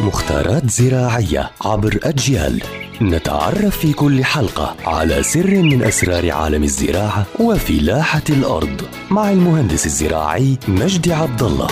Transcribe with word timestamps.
مختارات 0.00 0.70
زراعية 0.70 1.50
عبر 1.64 1.98
أجيال. 2.02 2.62
نتعرف 3.02 3.78
في 3.78 3.92
كل 3.92 4.24
حلقة 4.24 4.76
على 4.86 5.22
سر 5.22 5.62
من 5.62 5.82
أسرار 5.82 6.30
عالم 6.30 6.62
الزراعة 6.62 7.26
وفلاحة 7.40 8.22
الأرض 8.30 8.82
مع 9.10 9.30
المهندس 9.30 9.86
الزراعي 9.86 10.58
مجدي 10.68 11.12
عبد 11.12 11.42
الله 11.42 11.66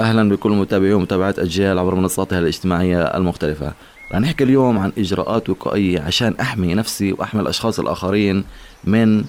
أهلا 0.00 0.28
بكل 0.28 0.50
متابعي 0.50 0.92
ومتابعات 0.92 1.38
أجيال 1.38 1.78
عبر 1.78 1.94
منصاتها 1.94 2.38
الاجتماعية 2.38 3.02
المختلفة. 3.02 3.72
رح 4.12 4.18
نحكي 4.20 4.44
اليوم 4.44 4.78
عن 4.78 4.92
إجراءات 4.98 5.50
وقائية 5.50 6.00
عشان 6.00 6.34
أحمي 6.40 6.74
نفسي 6.74 7.12
وأحمي 7.12 7.40
الأشخاص 7.40 7.78
الآخرين 7.80 8.44
من 8.84 9.24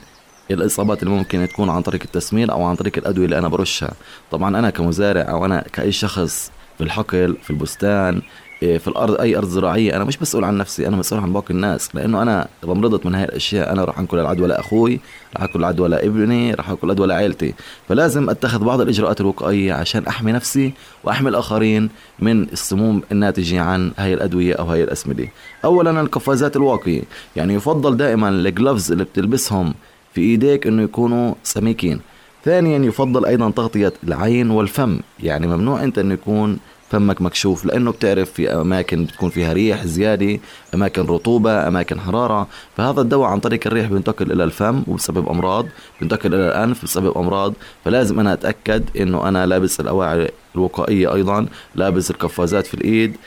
الإصابات 0.51 1.03
اللي 1.03 1.13
ممكن 1.13 1.47
تكون 1.47 1.69
عن 1.69 1.81
طريق 1.81 2.01
التسمين 2.05 2.49
أو 2.49 2.63
عن 2.63 2.75
طريق 2.75 2.97
الأدوية 2.97 3.25
اللي 3.25 3.37
أنا 3.37 3.47
برشها. 3.47 3.93
طبعا 4.31 4.59
أنا 4.59 4.69
كمزارع 4.69 5.21
أو 5.21 5.45
أنا 5.45 5.63
كأي 5.73 5.91
شخص 5.91 6.51
في 6.77 6.83
الحقل 6.83 7.37
في 7.43 7.49
البستان 7.49 8.21
إيه، 8.63 8.77
في 8.77 8.87
الأرض 8.87 9.21
أي 9.21 9.37
أرض 9.37 9.47
زراعية 9.47 9.95
أنا 9.95 10.03
مش 10.03 10.21
مسؤول 10.21 10.43
عن 10.43 10.57
نفسي 10.57 10.87
أنا 10.87 10.97
مسؤول 10.97 11.21
عن 11.21 11.33
باقي 11.33 11.53
الناس 11.53 11.95
لأنه 11.95 12.21
أنا 12.21 12.47
إذا 12.63 12.73
مرضت 12.73 13.05
من 13.05 13.15
هاي 13.15 13.23
الأشياء 13.23 13.71
أنا 13.71 13.83
راح 13.83 13.99
أنقل 13.99 14.19
العدوى 14.19 14.47
لاخوي 14.47 14.99
راح 15.35 15.41
أنقل 15.41 15.59
العدوى 15.59 15.89
لابني 15.89 16.53
راح 16.53 16.69
أنقل 16.69 16.85
العدوى 16.85 17.07
لعائلتي 17.07 17.53
فلازم 17.89 18.29
أتخذ 18.29 18.63
بعض 18.63 18.81
الإجراءات 18.81 19.21
الوقائية 19.21 19.73
عشان 19.73 20.07
أحمي 20.07 20.31
نفسي 20.31 20.73
وأحمي 21.03 21.29
الآخرين 21.29 21.89
من 22.19 22.43
السموم 22.43 23.01
الناتجة 23.11 23.61
عن 23.61 23.91
هاي 23.97 24.13
الأدوية 24.13 24.53
أو 24.53 24.65
هاي 24.65 24.83
الأسمدة. 24.83 25.27
اولا 25.65 26.01
القفازات 26.01 26.55
الواقية 26.55 27.01
يعني 27.35 27.53
يفضل 27.53 27.97
دائما 27.97 28.29
الجلوفز 28.29 28.91
اللي 28.91 29.03
بتلبسهم 29.03 29.73
في 30.17 30.23
إيديك 30.23 30.67
إنه 30.67 30.83
يكونوا 30.83 31.33
سميكين. 31.43 31.99
ثانيا 32.45 32.77
يفضل 32.77 33.25
أيضا 33.25 33.51
تغطية 33.51 33.93
العين 34.03 34.49
والفم. 34.49 34.99
يعني 35.19 35.47
ممنوع 35.47 35.83
أنت 35.83 35.99
إنه 35.99 36.13
يكون 36.13 36.59
فمك 36.89 37.21
مكشوف 37.21 37.65
لأنه 37.65 37.91
بتعرف 37.91 38.31
في 38.31 38.53
أماكن 38.53 39.03
بتكون 39.05 39.29
فيها 39.29 39.53
ريح 39.53 39.85
زيادة 39.85 40.39
أماكن 40.73 41.01
رطوبة 41.01 41.67
أماكن 41.67 41.99
حرارة. 41.99 42.47
فهذا 42.77 43.01
الدواء 43.01 43.29
عن 43.29 43.39
طريق 43.39 43.59
الريح 43.65 43.87
بينتقل 43.87 44.31
إلى 44.31 44.43
الفم 44.43 44.83
وبسبب 44.87 45.29
أمراض 45.29 45.65
بينتقل 45.99 46.33
إلى 46.33 46.47
الأنف 46.47 46.83
بسبب 46.83 47.17
أمراض. 47.17 47.53
فلازم 47.85 48.19
أنا 48.19 48.33
أتأكد 48.33 48.83
إنه 48.99 49.27
أنا 49.27 49.45
لابس 49.45 49.79
الأواعي 49.79 50.31
الوقائية 50.55 51.13
أيضا 51.13 51.45
لابس 51.75 52.11
القفازات 52.11 52.67
في 52.67 52.73
الإيد 52.73 53.17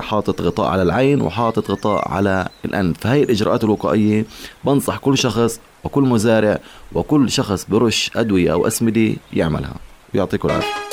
حاطط 0.00 0.40
غطاء 0.40 0.66
على 0.66 0.82
العين 0.82 1.22
وحاطط 1.22 1.70
غطاء 1.70 2.08
على 2.08 2.48
الأنف. 2.64 2.96
فهي 3.00 3.22
الإجراءات 3.22 3.64
الوقائية 3.64 4.24
بنصح 4.64 4.96
كل 4.96 5.18
شخص 5.18 5.60
وكل 5.84 6.02
مزارع 6.02 6.58
وكل 6.92 7.30
شخص 7.30 7.66
برش 7.68 8.10
أدوية 8.16 8.52
أو 8.52 8.66
أسمدة 8.66 9.10
يعملها. 9.32 9.74
يعطيكم 10.14 10.48
العافية. 10.48 10.85